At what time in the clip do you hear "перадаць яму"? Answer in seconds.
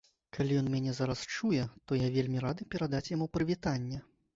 2.73-3.33